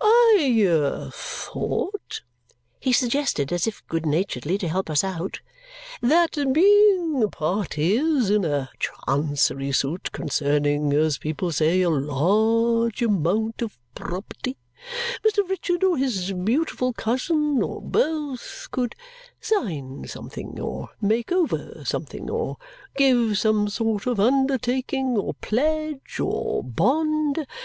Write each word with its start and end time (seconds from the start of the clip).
"I 0.00 1.10
thought," 1.12 2.22
he 2.78 2.92
suggested, 2.92 3.52
as 3.52 3.66
if 3.66 3.84
good 3.88 4.06
naturedly 4.06 4.56
to 4.58 4.68
help 4.68 4.88
us 4.90 5.02
out, 5.02 5.40
"that 6.00 6.38
being 6.52 7.28
parties 7.32 8.30
in 8.30 8.44
a 8.44 8.70
Chancery 8.78 9.72
suit 9.72 10.12
concerning 10.12 10.92
(as 10.92 11.18
people 11.18 11.50
say) 11.50 11.82
a 11.82 11.90
large 11.90 13.02
amount 13.02 13.60
of 13.60 13.76
property, 13.96 14.56
Mr. 15.26 15.38
Richard 15.48 15.82
or 15.82 15.96
his 15.96 16.32
beautiful 16.32 16.92
cousin, 16.92 17.60
or 17.60 17.82
both, 17.82 18.68
could 18.70 18.94
sign 19.40 20.06
something, 20.06 20.60
or 20.60 20.90
make 21.00 21.32
over 21.32 21.82
something, 21.84 22.30
or 22.30 22.56
give 22.96 23.36
some 23.36 23.68
sort 23.68 24.06
of 24.06 24.20
undertaking, 24.20 25.16
or 25.16 25.34
pledge, 25.42 26.20
or 26.20 26.62
bond? 26.62 27.44